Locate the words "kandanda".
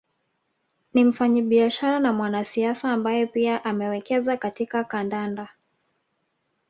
4.83-5.49